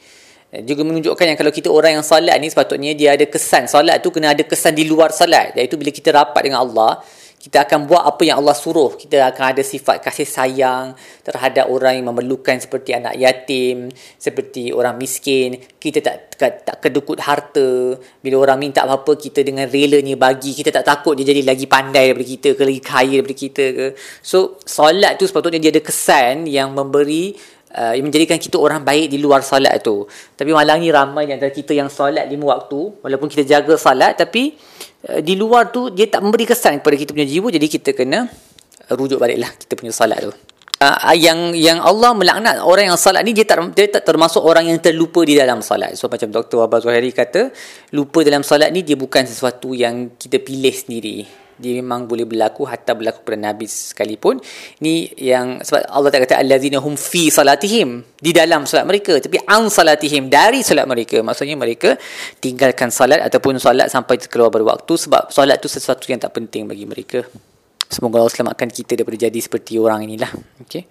Juga 0.62 0.86
menunjukkan 0.86 1.26
yang 1.26 1.38
kalau 1.38 1.52
kita 1.52 1.68
orang 1.68 2.00
yang 2.00 2.06
salat 2.06 2.38
ni 2.40 2.48
sepatutnya 2.48 2.94
dia 2.94 3.18
ada 3.18 3.26
kesan. 3.26 3.66
Salat 3.66 4.00
tu 4.00 4.14
kena 4.14 4.32
ada 4.32 4.44
kesan 4.46 4.72
di 4.72 4.88
luar 4.88 5.10
salat. 5.10 5.52
Iaitu 5.58 5.76
bila 5.76 5.90
kita 5.90 6.14
rapat 6.14 6.46
dengan 6.46 6.64
Allah, 6.64 7.02
kita 7.46 7.62
akan 7.62 7.86
buat 7.86 8.02
apa 8.02 8.26
yang 8.26 8.42
Allah 8.42 8.58
suruh. 8.58 8.98
Kita 8.98 9.22
akan 9.30 9.54
ada 9.54 9.62
sifat 9.62 10.02
kasih 10.02 10.26
sayang 10.26 10.98
terhadap 11.22 11.70
orang 11.70 11.94
yang 11.94 12.10
memerlukan 12.10 12.58
seperti 12.58 12.90
anak 12.90 13.14
yatim, 13.14 13.86
seperti 14.18 14.74
orang 14.74 14.98
miskin. 14.98 15.62
Kita 15.78 16.02
tak 16.02 16.34
tak, 16.34 16.66
tak 16.66 16.76
kedukut 16.82 17.22
harta. 17.22 17.94
Bila 18.18 18.42
orang 18.42 18.58
minta 18.66 18.82
apa-apa, 18.82 19.14
kita 19.14 19.46
dengan 19.46 19.70
relanya 19.70 20.18
bagi. 20.18 20.58
Kita 20.58 20.74
tak 20.74 20.84
takut 20.90 21.14
dia 21.14 21.22
jadi 21.22 21.46
lagi 21.46 21.70
pandai 21.70 22.10
daripada 22.10 22.26
kita 22.26 22.48
ke, 22.58 22.62
lagi 22.66 22.82
kaya 22.82 23.14
daripada 23.22 23.36
kita 23.38 23.64
ke. 23.70 23.86
So, 24.26 24.58
solat 24.66 25.14
tu 25.14 25.30
sepatutnya 25.30 25.62
dia 25.62 25.70
ada 25.70 25.82
kesan 25.86 26.50
yang 26.50 26.74
memberi 26.74 27.38
Uh, 27.66 27.92
yang 27.92 28.08
menjadikan 28.08 28.40
kita 28.40 28.56
orang 28.56 28.80
baik 28.80 29.10
di 29.12 29.18
luar 29.20 29.44
solat 29.44 29.82
tu. 29.84 30.06
Tapi 30.08 30.48
malam 30.54 30.80
ni 30.80 30.88
ramai 30.88 31.28
di 31.28 31.34
antara 31.34 31.52
kita 31.52 31.76
yang 31.76 31.92
solat 31.92 32.24
lima 32.24 32.56
waktu. 32.56 33.04
Walaupun 33.04 33.28
kita 33.28 33.44
jaga 33.44 33.74
solat 33.76 34.16
tapi 34.16 34.56
Eh, 35.06 35.22
di 35.22 35.38
luar 35.38 35.70
tu 35.70 35.86
dia 35.94 36.10
tak 36.10 36.18
memberi 36.18 36.42
kesan 36.50 36.82
kepada 36.82 36.98
kita 36.98 37.14
punya 37.14 37.28
jiwa 37.30 37.46
jadi 37.46 37.66
kita 37.70 37.94
kena 37.94 38.26
rujuk 38.90 39.22
baliklah 39.22 39.54
kita 39.54 39.78
punya 39.78 39.94
salat 39.94 40.18
tu 40.18 40.34
uh, 40.82 41.14
yang 41.14 41.54
yang 41.54 41.78
Allah 41.78 42.10
melaknat 42.10 42.58
orang 42.58 42.90
yang 42.90 42.98
salat 42.98 43.22
ni 43.22 43.30
dia 43.30 43.46
tak 43.46 43.62
dia 43.70 43.86
tak 43.86 44.02
termasuk 44.02 44.42
orang 44.42 44.66
yang 44.66 44.82
terlupa 44.82 45.22
di 45.22 45.38
dalam 45.38 45.62
salat 45.62 45.94
so 45.94 46.10
macam 46.10 46.26
Dr. 46.34 46.58
Wabah 46.58 46.82
Zuhairi 46.82 47.14
kata 47.14 47.54
lupa 47.94 48.26
dalam 48.26 48.42
salat 48.42 48.74
ni 48.74 48.82
dia 48.82 48.98
bukan 48.98 49.22
sesuatu 49.30 49.78
yang 49.78 50.10
kita 50.18 50.42
pilih 50.42 50.74
sendiri 50.74 51.45
dia 51.56 51.72
memang 51.80 52.04
boleh 52.04 52.28
berlaku 52.28 52.68
hatta 52.68 52.92
berlaku 52.92 53.24
pada 53.24 53.38
nabi 53.50 53.64
sekalipun. 53.64 54.40
Ni 54.84 55.08
yang 55.16 55.64
sebab 55.64 55.88
Allah 55.88 56.10
tak 56.12 56.28
kata 56.28 56.36
allazina 56.40 56.78
hum 56.80 56.94
fi 56.94 57.32
salatihim. 57.32 58.04
Di 58.16 58.30
dalam 58.36 58.68
solat 58.68 58.84
mereka 58.84 59.16
tapi 59.16 59.40
an 59.48 59.72
salatihim 59.72 60.28
dari 60.28 60.60
solat 60.60 60.84
mereka. 60.84 61.24
Maksudnya 61.24 61.56
mereka 61.56 61.96
tinggalkan 62.40 62.92
salat 62.92 63.24
ataupun 63.24 63.56
solat 63.56 63.88
sampai 63.88 64.20
keluar 64.28 64.52
berwaktu 64.52 64.94
sebab 64.96 65.32
solat 65.32 65.56
tu 65.58 65.68
sesuatu 65.68 66.04
yang 66.12 66.20
tak 66.20 66.36
penting 66.36 66.68
bagi 66.68 66.84
mereka. 66.84 67.24
Semoga 67.86 68.20
Allah 68.20 68.34
selamatkan 68.34 68.68
kita 68.68 68.98
daripada 68.98 69.30
jadi 69.30 69.38
seperti 69.38 69.78
orang 69.78 70.04
inilah. 70.04 70.30
Okey. 70.66 70.84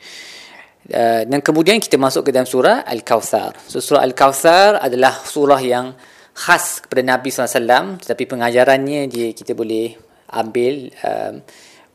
Uh, 0.85 1.25
dan 1.25 1.41
kemudian 1.41 1.81
kita 1.81 1.97
masuk 1.97 2.29
ke 2.29 2.31
dalam 2.31 2.45
surah 2.45 2.85
Al-Kawthar. 2.85 3.57
So, 3.65 3.81
surah 3.81 4.05
Al-Kawthar 4.05 4.77
adalah 4.79 5.17
surah 5.17 5.57
yang 5.57 5.97
khas 6.35 6.85
kepada 6.85 7.01
Nabi 7.01 7.33
SAW. 7.33 7.97
Tetapi 8.05 8.23
pengajarannya 8.29 9.09
dia 9.09 9.33
kita 9.33 9.57
boleh 9.57 10.04
ambil 10.31 10.89
um, 11.03 11.41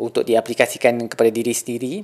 untuk 0.01 0.23
diaplikasikan 0.23 1.09
kepada 1.11 1.31
diri 1.33 1.53
sendiri. 1.55 1.95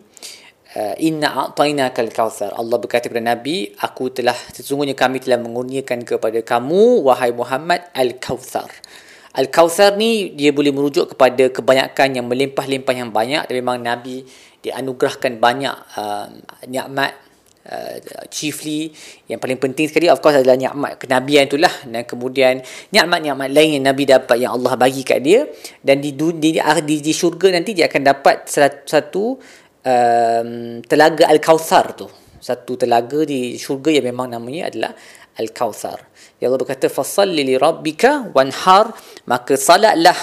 Uh, 0.76 0.92
inna 1.00 1.32
a'tainaka 1.32 2.04
al-kautsar 2.04 2.52
Allah 2.52 2.76
berkata 2.76 3.08
kepada 3.08 3.24
nabi 3.24 3.72
aku 3.80 4.12
telah 4.12 4.36
sesungguhnya 4.52 4.92
kami 4.92 5.24
telah 5.24 5.40
mengurniakan 5.40 6.04
kepada 6.04 6.42
kamu 6.44 7.00
wahai 7.00 7.32
Muhammad 7.32 7.88
al-kautsar 7.96 8.68
al-kautsar 9.36 9.94
ni 10.00 10.32
dia 10.32 10.50
boleh 10.50 10.72
merujuk 10.72 11.12
kepada 11.12 11.52
kebanyakan 11.52 12.16
yang 12.16 12.26
melimpah-limpah 12.26 12.94
yang 12.96 13.12
banyak. 13.12 13.44
Dan 13.46 13.54
memang 13.60 13.78
nabi 13.84 14.24
dianugerahkan 14.64 15.36
banyak 15.36 15.76
uh, 16.00 16.26
nikmat 16.66 17.14
uh, 17.66 17.96
chiefly. 18.30 18.90
Yang 19.26 19.38
paling 19.42 19.58
penting 19.60 19.86
sekali 19.90 20.06
of 20.08 20.22
course 20.22 20.38
adalah 20.38 20.56
nikmat 20.56 20.98
kenabian 21.02 21.50
itulah. 21.50 21.70
Dan 21.84 22.06
kemudian 22.06 22.62
nikmat-nikmat 22.90 23.48
lain 23.50 23.80
yang 23.80 23.84
nabi 23.90 24.06
dapat 24.06 24.36
yang 24.40 24.54
Allah 24.54 24.72
bagi 24.78 25.02
kat 25.02 25.20
dia. 25.20 25.44
Dan 25.82 26.00
di 26.00 26.14
di 26.14 26.32
di, 26.38 26.50
di, 26.58 26.96
di 27.02 27.12
syurga 27.12 27.52
nanti 27.52 27.74
dia 27.74 27.90
akan 27.90 28.02
dapat 28.02 28.36
satu 28.86 29.38
um, 29.82 30.50
telaga 30.86 31.28
al-kautsar 31.28 31.98
tu. 31.98 32.06
Satu 32.40 32.78
telaga 32.78 33.26
di 33.26 33.58
syurga 33.58 33.90
yang 33.90 34.06
memang 34.06 34.30
namanya 34.30 34.70
adalah 34.70 34.92
al-kautsar 35.36 36.16
ya 36.40 36.48
Allah 36.48 36.60
berkata 36.60 36.88
fasalli 36.88 37.44
li 37.44 37.56
rabbika 37.56 38.32
wanhar 38.32 38.92
maka 39.28 39.56
salatlah 39.56 40.16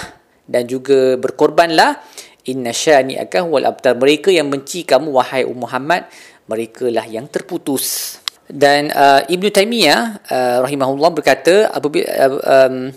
dan 0.44 0.68
juga 0.68 1.16
berkorbanlah. 1.16 2.00
Inna 2.44 2.76
syani'aka 2.76 3.40
wal 3.48 3.64
abtar. 3.64 3.96
Mereka 3.96 4.28
yang 4.28 4.52
benci 4.52 4.84
kamu 4.84 5.08
wahai 5.08 5.48
Muhammad 5.48 6.04
mereka 6.48 6.88
lah 6.88 7.06
yang 7.08 7.28
terputus. 7.28 8.18
Dan 8.44 8.92
uh, 8.92 9.24
Ibn 9.24 9.46
Taymiyah 9.48 10.00
uh, 10.28 10.58
rahimahullah 10.68 11.10
berkata 11.16 11.72
apabila 11.72 12.04
uh, 12.28 12.68
um, 12.68 12.92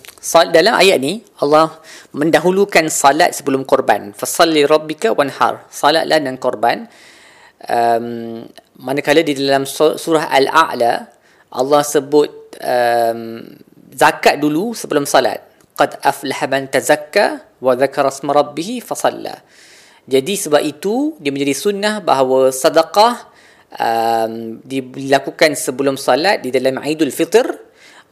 dalam 0.52 0.76
ayat 0.76 1.00
ni 1.00 1.24
Allah 1.40 1.72
mendahulukan 2.12 2.92
salat 2.92 3.32
sebelum 3.32 3.64
korban. 3.64 4.12
Fasalli 4.12 4.68
rabbika 4.68 5.16
wanhar. 5.16 5.64
Salatlah 5.72 6.20
dan 6.20 6.36
korban. 6.36 6.92
Um, 7.64 8.44
manakala 8.84 9.24
di 9.24 9.34
dalam 9.34 9.66
surah 9.66 10.30
al-a'la 10.30 11.10
Allah 11.56 11.82
sebut 11.82 12.60
um, 12.60 13.48
zakat 13.96 14.44
dulu 14.44 14.76
sebelum 14.76 15.08
salat. 15.08 15.40
Qad 15.80 15.96
aflaha 16.04 16.46
man 16.52 16.68
tazakka 16.68 17.48
wa 17.64 17.72
dzakara 17.72 18.12
asma 18.12 18.36
rabbih 18.36 18.84
fasalla 18.84 19.42
jadi 20.08 20.34
sebab 20.40 20.64
itu 20.64 21.20
dia 21.20 21.36
menjadi 21.36 21.52
sunnah 21.52 22.00
bahawa 22.00 22.50
sedekah 22.56 23.28
um, 23.76 24.64
dilakukan 24.64 25.58
sebelum 25.58 26.00
salat 26.00 26.40
di 26.44 26.54
dalam 26.54 26.80
Aidul 26.80 27.12
Fitr 27.12 27.46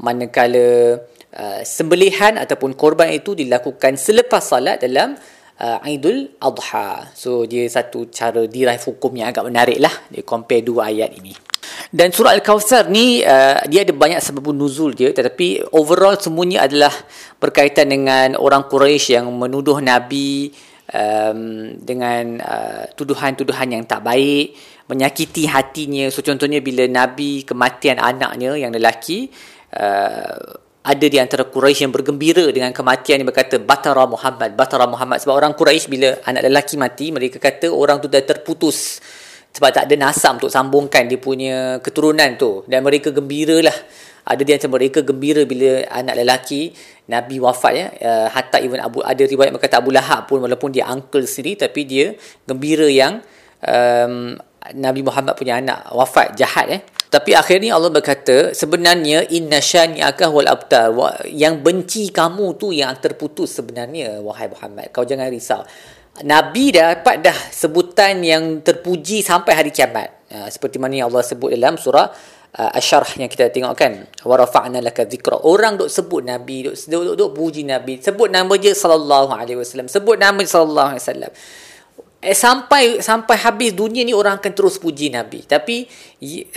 manakala 0.04 1.00
uh, 1.32 1.62
sembelihan 1.64 2.36
ataupun 2.36 2.76
korban 2.76 3.12
itu 3.16 3.32
dilakukan 3.32 3.96
selepas 3.96 4.44
salat 4.44 4.84
dalam 4.84 5.16
uh, 5.60 5.80
Aidul 5.88 6.36
Adha. 6.44 7.12
So 7.16 7.48
dia 7.48 7.64
satu 7.72 8.12
cara 8.12 8.44
diraih 8.44 8.82
hukum 8.84 9.16
yang 9.16 9.32
agak 9.32 9.48
menarik 9.48 9.80
lah 9.80 9.94
dia 10.12 10.24
compare 10.28 10.66
dua 10.66 10.92
ayat 10.92 11.16
ini. 11.16 11.32
Dan 11.96 12.12
surah 12.12 12.36
Al-Kawthar 12.36 12.92
ni 12.92 13.24
uh, 13.24 13.62
dia 13.72 13.88
ada 13.88 13.94
banyak 13.96 14.20
sebab 14.20 14.52
nuzul 14.52 14.92
dia 14.92 15.16
tetapi 15.16 15.72
overall 15.72 16.20
semuanya 16.20 16.68
adalah 16.68 16.92
berkaitan 17.40 17.88
dengan 17.88 18.36
orang 18.36 18.68
Quraisy 18.68 19.16
yang 19.16 19.32
menuduh 19.32 19.80
Nabi 19.80 20.52
um, 20.92 21.72
dengan 21.80 22.42
uh, 22.44 22.84
tuduhan-tuduhan 22.94 23.80
yang 23.80 23.84
tak 23.88 24.04
baik 24.04 24.75
menyakiti 24.86 25.50
hatinya. 25.50 26.10
So 26.14 26.22
contohnya 26.22 26.62
bila 26.62 26.86
nabi 26.86 27.42
kematian 27.42 27.98
anaknya 27.98 28.54
yang 28.58 28.72
lelaki 28.74 29.30
uh, 29.74 30.62
ada 30.86 31.06
di 31.10 31.18
antara 31.18 31.50
Quraisy 31.50 31.90
yang 31.90 31.94
bergembira 31.94 32.46
dengan 32.54 32.70
kematian 32.70 33.26
yang 33.26 33.30
berkata 33.34 33.58
batara 33.58 34.06
Muhammad 34.06 34.54
batara 34.54 34.86
Muhammad. 34.86 35.18
Sebab 35.26 35.34
orang 35.34 35.58
Quraisy 35.58 35.90
bila 35.90 36.14
anak 36.30 36.46
lelaki 36.46 36.78
mati 36.78 37.10
mereka 37.10 37.42
kata 37.42 37.74
orang 37.74 37.98
tu 37.98 38.06
dah 38.06 38.22
terputus. 38.22 39.02
Sebab 39.56 39.72
tak 39.72 39.84
ada 39.88 39.96
nasab 39.96 40.38
untuk 40.38 40.52
sambungkan 40.52 41.10
dia 41.10 41.18
punya 41.18 41.82
keturunan 41.82 42.38
tu. 42.38 42.62
Dan 42.70 42.86
mereka 42.86 43.10
gembira 43.10 43.58
lah 43.66 43.78
ada 44.26 44.42
di 44.42 44.52
antara 44.54 44.74
mereka 44.74 45.02
gembira 45.02 45.42
bila 45.46 45.86
anak 45.90 46.22
lelaki 46.22 46.70
Nabi 47.10 47.42
wafat 47.42 47.74
ya. 47.74 47.86
Uh, 47.98 48.28
hatta 48.30 48.62
even 48.62 48.78
Abu 48.78 49.02
ada 49.02 49.22
riwayat 49.26 49.54
berkata 49.54 49.82
Abu 49.82 49.90
Lahab 49.90 50.30
pun 50.30 50.42
walaupun 50.42 50.70
dia 50.70 50.86
uncle 50.86 51.26
sendiri 51.26 51.66
tapi 51.66 51.82
dia 51.90 52.14
gembira 52.46 52.86
yang 52.86 53.26
um, 53.66 54.38
Nabi 54.74 55.06
Muhammad 55.06 55.38
punya 55.38 55.62
anak 55.62 55.94
wafat 55.94 56.34
jahat 56.34 56.66
eh. 56.74 56.82
Tapi 57.06 57.38
akhirnya 57.38 57.78
Allah 57.78 57.94
berkata 57.94 58.52
sebenarnya 58.52 59.30
inna 59.30 59.62
syani'aka 59.62 60.28
wal 60.34 60.50
abtar. 60.50 60.90
Yang 61.30 61.56
benci 61.62 62.04
kamu 62.10 62.58
tu 62.58 62.74
yang 62.74 62.98
terputus 62.98 63.54
sebenarnya 63.54 64.20
wahai 64.26 64.50
Muhammad. 64.50 64.90
Kau 64.90 65.06
jangan 65.06 65.30
risau. 65.30 65.62
Nabi 66.26 66.72
dah 66.72 66.96
dapat 66.96 67.24
dah 67.24 67.38
sebutan 67.52 68.24
yang 68.24 68.64
terpuji 68.64 69.22
sampai 69.22 69.54
hari 69.54 69.72
kiamat. 69.72 70.28
Uh, 70.32 70.50
seperti 70.50 70.82
mana 70.82 70.98
yang 70.98 71.08
Allah 71.12 71.22
sebut 71.22 71.54
dalam 71.54 71.78
surah 71.78 72.08
uh, 72.56 72.72
asyarah 72.80 73.20
yang 73.22 73.30
kita 73.30 73.52
tengok 73.52 73.76
kan? 73.78 74.08
Wa 74.26 74.36
rafa'na 74.40 74.82
laka 74.82 75.06
dhikra. 75.06 75.44
Orang 75.44 75.78
duk 75.80 75.92
sebut 75.92 76.24
nabi 76.24 76.68
duk 76.68 76.76
duk, 76.76 77.02
duk, 77.14 77.16
duk 77.16 77.30
puji 77.36 77.68
nabi. 77.68 78.02
Sebut 78.02 78.32
nama 78.32 78.52
dia 78.58 78.74
sallallahu 78.74 79.32
alaihi 79.32 79.60
wasallam. 79.60 79.88
Sebut 79.92 80.20
nama 80.20 80.42
sallallahu 80.42 80.90
alaihi 80.96 81.04
wasallam 81.04 81.34
eh, 82.26 82.34
sampai 82.34 83.06
sampai 83.06 83.38
habis 83.38 83.78
dunia 83.78 84.02
ni 84.02 84.12
orang 84.12 84.42
akan 84.42 84.52
terus 84.58 84.82
puji 84.82 85.14
Nabi. 85.14 85.46
Tapi 85.46 85.86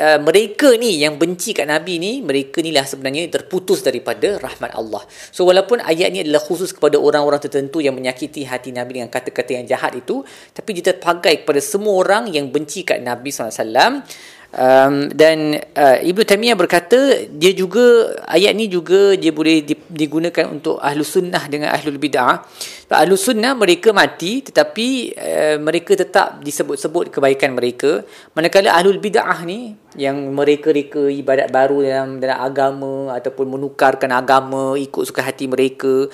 uh, 0.01 0.19
mereka 0.25 0.73
ni 0.81 0.97
yang 1.05 1.21
benci 1.21 1.53
kat 1.53 1.69
Nabi 1.69 2.01
ni, 2.01 2.25
mereka 2.25 2.65
ni 2.65 2.73
lah 2.73 2.89
sebenarnya 2.89 3.29
terputus 3.29 3.85
daripada 3.85 4.41
rahmat 4.41 4.73
Allah. 4.73 5.05
So 5.29 5.45
walaupun 5.45 5.85
ayat 5.85 6.09
ni 6.11 6.25
adalah 6.25 6.41
khusus 6.41 6.73
kepada 6.73 6.97
orang-orang 6.97 7.39
tertentu 7.39 7.85
yang 7.85 7.93
menyakiti 7.93 8.49
hati 8.49 8.73
Nabi 8.73 8.99
dengan 8.99 9.13
kata-kata 9.13 9.61
yang 9.61 9.69
jahat 9.69 9.93
itu, 9.93 10.25
tapi 10.57 10.81
dia 10.81 10.97
terpakai 10.97 11.45
kepada 11.45 11.61
semua 11.61 12.01
orang 12.01 12.33
yang 12.33 12.49
benci 12.49 12.89
kat 12.89 13.05
Nabi 13.05 13.29
SAW. 13.29 14.01
Um, 14.49 15.13
dan 15.13 15.61
uh, 15.77 16.01
Ibnu 16.01 16.25
Taimiyah 16.25 16.57
berkata 16.57 16.97
dia 17.29 17.53
juga 17.53 18.17
ayat 18.25 18.57
ni 18.57 18.65
juga 18.73 19.13
dia 19.13 19.29
boleh 19.29 19.61
digunakan 19.93 20.49
untuk 20.49 20.81
ahlu 20.81 21.05
sunnah 21.05 21.45
dengan 21.53 21.69
ahlu 21.77 21.93
bid'ah. 22.01 22.49
Ahlu 22.89 23.21
sunnah 23.21 23.53
mereka 23.53 23.93
mati 23.93 24.41
tetapi 24.41 25.13
uh, 25.21 25.57
mereka 25.61 26.01
tetap 26.01 26.41
disebut-sebut 26.41 27.13
kebaikan 27.13 27.53
mereka. 27.53 28.01
Manakala 28.33 28.73
ahlu 28.73 28.97
bid'ah 28.97 29.45
ni 29.45 29.77
yang 30.01 30.17
mereka 30.33 30.73
reka 30.73 31.13
ibadat 31.13 31.53
baru 31.53 31.85
dalam 31.85 32.17
dalam 32.17 32.41
agama 32.41 33.13
ataupun 33.21 33.53
menukarkan 33.53 34.17
agama 34.17 34.81
ikut 34.81 35.13
suka 35.13 35.29
hati 35.29 35.45
mereka. 35.45 36.09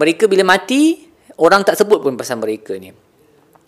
Mereka 0.00 0.32
bila 0.32 0.48
mati 0.48 1.04
orang 1.36 1.60
tak 1.60 1.76
sebut 1.76 2.00
pun 2.00 2.16
pasal 2.16 2.40
mereka 2.40 2.72
ni 2.80 3.05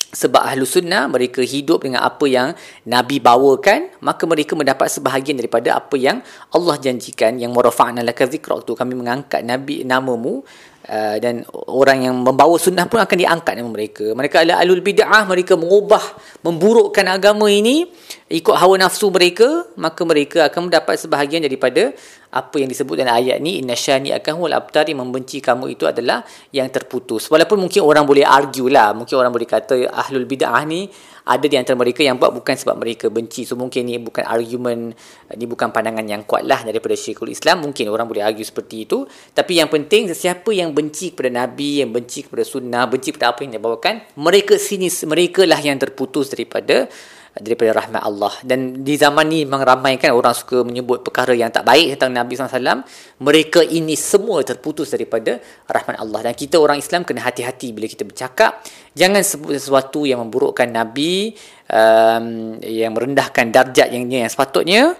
sebab 0.08 0.40
ahlu 0.40 0.64
sunnah 0.64 1.04
mereka 1.04 1.44
hidup 1.44 1.84
dengan 1.84 2.00
apa 2.00 2.24
yang 2.24 2.56
Nabi 2.88 3.20
bawakan 3.20 3.92
maka 4.00 4.24
mereka 4.24 4.56
mendapat 4.56 4.88
sebahagian 4.88 5.36
daripada 5.36 5.76
apa 5.76 5.96
yang 6.00 6.24
Allah 6.52 6.80
janjikan 6.80 7.36
yang 7.36 7.52
warafa'na 7.52 8.00
laka 8.00 8.24
zikra. 8.24 8.64
Tu 8.64 8.72
kami 8.72 8.96
mengangkat 8.96 9.44
Nabi 9.44 9.84
namamu 9.84 10.44
Uh, 10.88 11.20
dan 11.20 11.44
orang 11.68 12.08
yang 12.08 12.16
membawa 12.24 12.56
sunnah 12.56 12.88
pun 12.88 12.96
akan 12.96 13.12
diangkat 13.12 13.60
nama 13.60 13.68
mereka. 13.68 14.08
Mereka 14.16 14.40
adalah 14.40 14.64
alul 14.64 14.80
bid'ah, 14.80 15.28
mereka 15.28 15.52
mengubah, 15.52 16.00
memburukkan 16.40 17.04
agama 17.12 17.44
ini 17.52 17.84
ikut 18.32 18.56
hawa 18.56 18.80
nafsu 18.80 19.12
mereka, 19.12 19.68
maka 19.76 20.00
mereka 20.08 20.48
akan 20.48 20.72
mendapat 20.72 20.96
sebahagian 20.96 21.44
daripada 21.44 21.92
apa 22.32 22.56
yang 22.56 22.72
disebut 22.72 23.04
dalam 23.04 23.16
ayat 23.20 23.36
ni 23.40 23.60
inna 23.60 23.76
syani 23.76 24.16
akan 24.16 24.40
wal 24.40 24.52
abtari 24.52 24.96
membenci 24.96 25.44
kamu 25.44 25.76
itu 25.76 25.84
adalah 25.84 26.24
yang 26.56 26.72
terputus. 26.72 27.28
Walaupun 27.28 27.60
mungkin 27.60 27.84
orang 27.84 28.08
boleh 28.08 28.24
argue 28.24 28.72
lah, 28.72 28.96
mungkin 28.96 29.16
orang 29.20 29.32
boleh 29.32 29.44
kata 29.44 29.92
ahlul 29.92 30.24
bid'ah 30.24 30.64
ni 30.64 30.88
ada 31.28 31.44
di 31.44 31.60
antara 31.60 31.76
mereka 31.76 32.00
yang 32.00 32.16
buat 32.16 32.32
bukan 32.32 32.56
sebab 32.56 32.80
mereka 32.80 33.12
benci. 33.12 33.44
So 33.44 33.52
mungkin 33.52 33.84
ni 33.84 34.00
bukan 34.00 34.24
argument, 34.24 34.96
ni 35.36 35.44
bukan 35.44 35.68
pandangan 35.68 36.08
yang 36.08 36.24
kuat 36.24 36.48
lah 36.48 36.64
daripada 36.64 36.96
Syekhul 36.96 37.36
Islam. 37.36 37.68
Mungkin 37.68 37.92
orang 37.92 38.08
boleh 38.08 38.24
argue 38.24 38.48
seperti 38.48 38.88
itu. 38.88 39.04
Tapi 39.36 39.60
yang 39.60 39.68
penting, 39.68 40.08
sesiapa 40.08 40.48
yang 40.56 40.72
benci 40.72 41.12
kepada 41.12 41.44
Nabi, 41.44 41.84
yang 41.84 41.92
benci 41.92 42.24
kepada 42.24 42.48
sunnah, 42.48 42.88
benci 42.88 43.12
kepada 43.12 43.36
apa 43.36 43.44
yang 43.44 43.60
dia 43.60 43.62
bawakan, 43.62 44.00
mereka 44.16 44.56
sini, 44.56 44.88
mereka 45.04 45.44
lah 45.44 45.60
yang 45.60 45.76
terputus 45.76 46.32
daripada 46.32 46.88
daripada 47.38 47.70
rahmat 47.74 48.02
Allah. 48.02 48.34
Dan 48.42 48.82
di 48.82 48.94
zaman 48.98 49.26
ni 49.30 49.46
memang 49.46 49.62
ramai 49.62 49.96
kan 49.96 50.14
orang 50.14 50.34
suka 50.34 50.62
menyebut 50.66 51.06
perkara 51.06 51.32
yang 51.32 51.48
tak 51.48 51.64
baik 51.64 51.94
tentang 51.96 52.14
Nabi 52.14 52.34
SAW 52.34 52.82
mereka 53.22 53.62
ini 53.62 53.94
semua 53.94 54.42
terputus 54.42 54.90
daripada 54.90 55.38
rahmat 55.66 55.96
Allah. 55.98 56.30
Dan 56.30 56.34
kita 56.34 56.58
orang 56.58 56.78
Islam 56.78 57.06
kena 57.06 57.24
hati-hati 57.24 57.70
bila 57.70 57.86
kita 57.86 58.02
bercakap. 58.02 58.62
Jangan 58.92 59.22
sebut 59.22 59.54
sesuatu 59.54 60.04
yang 60.04 60.22
memburukkan 60.26 60.66
Nabi 60.66 61.32
um, 61.70 62.58
yang 62.62 62.92
merendahkan 62.92 63.50
darjat 63.54 63.88
yang, 63.94 64.10
yang 64.10 64.28
sepatutnya 64.28 64.98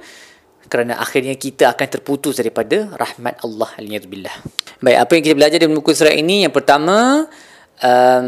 kerana 0.69 1.01
akhirnya 1.01 1.35
kita 1.35 1.73
akan 1.73 1.87
terputus 1.89 2.39
daripada 2.39 2.93
rahmat 2.95 3.41
Allah. 3.43 3.73
Baik, 4.79 4.99
apa 5.01 5.11
yang 5.17 5.23
kita 5.25 5.35
belajar 5.35 5.59
dalam 5.59 5.75
buku 5.81 5.91
surat 5.97 6.15
ini? 6.15 6.45
Yang 6.47 6.55
pertama, 6.61 7.27
um, 7.83 8.25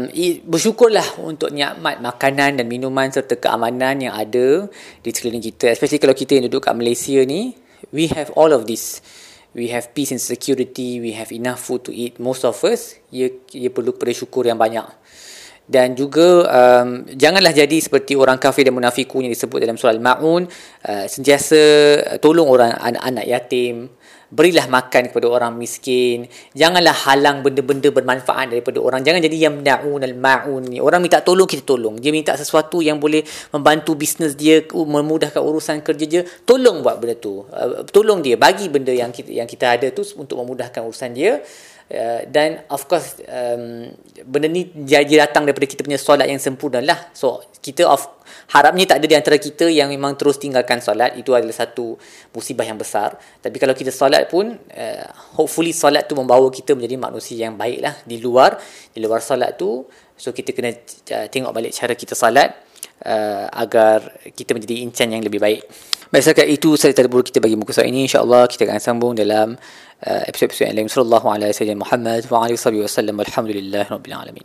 bersyukurlah 0.47 1.19
untuk 1.23 1.51
nikmat 1.51 1.99
makanan 1.99 2.59
dan 2.59 2.65
minuman 2.67 3.11
serta 3.11 3.37
keamanan 3.37 3.99
yang 3.99 4.13
ada 4.15 4.67
di 5.03 5.09
sekeliling 5.11 5.43
kita. 5.43 5.71
Especially 5.71 6.01
kalau 6.01 6.15
kita 6.15 6.39
yang 6.39 6.47
duduk 6.47 6.67
kat 6.67 6.75
Malaysia 6.75 7.19
ni 7.27 7.55
we 7.91 8.07
have 8.11 8.31
all 8.35 8.51
of 8.51 8.67
this. 8.67 9.03
We 9.51 9.67
have 9.75 9.91
peace 9.91 10.15
and 10.15 10.23
security 10.23 11.03
we 11.03 11.11
have 11.15 11.31
enough 11.35 11.59
food 11.59 11.83
to 11.87 11.91
eat. 11.91 12.19
Most 12.19 12.47
of 12.47 12.55
us 12.63 12.99
ia, 13.11 13.31
ia 13.51 13.67
perlu 13.67 13.95
kepada 13.95 14.15
syukur 14.15 14.47
yang 14.47 14.59
banyak. 14.59 14.87
Dan 15.71 15.95
juga 15.95 16.51
um, 16.51 17.07
janganlah 17.07 17.55
jadi 17.55 17.77
seperti 17.79 18.19
orang 18.19 18.35
kafir 18.35 18.67
dan 18.67 18.75
munafikun 18.75 19.23
yang 19.23 19.31
disebut 19.31 19.63
dalam 19.63 19.79
surah 19.79 19.95
Al-Ma'un. 19.95 20.43
Uh, 20.83 21.05
sentiasa 21.07 21.61
tolong 22.19 22.47
orang 22.51 22.75
anak-anak 22.75 23.25
yatim 23.27 23.87
berilah 24.31 24.65
makan 24.71 25.11
kepada 25.11 25.27
orang 25.27 25.53
miskin. 25.59 26.25
Janganlah 26.55 26.95
halang 27.05 27.43
benda-benda 27.43 27.91
bermanfaat 27.91 28.55
daripada 28.55 28.79
orang. 28.79 29.03
Jangan 29.03 29.19
jadi 29.19 29.51
yang 29.51 29.59
na'un 29.59 29.99
al-ma'un 29.99 30.63
ni. 30.71 30.79
Orang 30.79 31.03
minta 31.03 31.19
tolong 31.19 31.45
kita 31.45 31.67
tolong. 31.67 31.99
Dia 31.99 32.15
minta 32.15 32.33
sesuatu 32.39 32.79
yang 32.79 32.97
boleh 32.97 33.21
membantu 33.51 33.99
bisnes 33.99 34.39
dia 34.39 34.63
memudahkan 34.71 35.43
urusan 35.43 35.83
kerja 35.83 36.05
dia 36.07 36.21
tolong 36.47 36.79
buat 36.79 36.97
benda 36.97 37.19
tu. 37.19 37.43
Uh, 37.51 37.83
tolong 37.91 38.23
dia. 38.23 38.39
Bagi 38.39 38.71
benda 38.71 38.95
yang 38.95 39.11
kita 39.11 39.29
yang 39.35 39.45
kita 39.45 39.75
ada 39.75 39.91
tu 39.91 40.07
untuk 40.15 40.39
memudahkan 40.39 40.79
urusan 40.79 41.11
dia 41.11 41.43
Uh, 41.91 42.23
dan 42.31 42.63
of 42.71 42.87
course 42.87 43.19
um, 43.27 43.91
benda 44.23 44.47
ni 44.47 44.71
jadi 44.71 45.27
datang 45.27 45.43
daripada 45.43 45.67
kita 45.67 45.83
punya 45.83 45.99
solat 45.99 46.23
yang 46.23 46.39
sempurna 46.39 46.79
lah 46.79 47.11
so 47.11 47.43
kita 47.59 47.83
of 47.83 48.07
harapnya 48.55 48.89
tak 48.89 49.03
ada 49.03 49.07
di 49.11 49.15
antara 49.15 49.37
kita 49.37 49.67
yang 49.67 49.91
memang 49.91 50.15
terus 50.15 50.39
tinggalkan 50.41 50.79
solat. 50.79 51.15
Itu 51.15 51.35
adalah 51.35 51.55
satu 51.55 51.95
musibah 52.33 52.65
yang 52.65 52.79
besar. 52.79 53.15
Tapi 53.39 53.55
kalau 53.61 53.75
kita 53.75 53.93
solat 53.93 54.27
pun 54.27 54.55
uh, 54.55 55.05
hopefully 55.35 55.71
solat 55.71 56.07
tu 56.07 56.15
membawa 56.17 56.47
kita 56.49 56.75
menjadi 56.75 56.95
manusia 56.95 57.37
yang 57.47 57.55
baik 57.55 57.79
lah 57.83 57.95
di 58.03 58.17
luar. 58.23 58.55
Di 58.91 58.99
luar 58.99 59.19
solat 59.19 59.55
tu 59.55 59.85
so 60.17 60.33
kita 60.33 60.53
kena 60.53 60.71
uh, 60.71 61.27
tengok 61.29 61.51
balik 61.53 61.71
cara 61.73 61.93
kita 61.97 62.13
solat 62.13 62.70
uh, 63.05 63.45
agar 63.53 64.21
kita 64.33 64.57
menjadi 64.57 64.81
incan 64.85 65.13
yang 65.13 65.23
lebih 65.25 65.41
baik 65.41 65.61
Baik, 66.11 66.43
itu 66.43 66.75
saya 66.75 66.91
tadabbur 66.91 67.23
kita 67.23 67.39
bagi 67.39 67.55
muka 67.55 67.71
surat 67.71 67.87
ini. 67.87 68.03
InsyaAllah 68.03 68.51
kita 68.51 68.67
akan 68.67 68.83
sambung 68.83 69.15
dalam 69.15 69.55
uh, 70.03 70.21
episod-episod 70.27 70.67
yang 70.67 70.83
lain. 70.83 70.91
Sallallahu 70.91 71.23
alaihi 71.23 71.55
wasallam 71.55 71.79
Muhammad 71.79 72.21
wa 72.27 72.37
alihi 72.43 72.83
wasallam. 72.83 73.15
Alhamdulillah 73.23 73.87
rabbil 73.87 74.11
alamin. 74.19 74.39